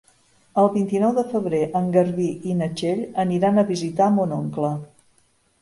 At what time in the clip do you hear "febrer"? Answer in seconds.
1.33-1.59